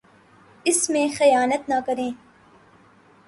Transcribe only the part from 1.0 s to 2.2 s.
خیانت نہ کرے